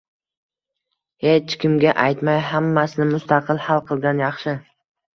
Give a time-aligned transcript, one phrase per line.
[1.25, 4.61] “hech kimga aytmay, hammasini mustaqil hal qilgan yaxshi”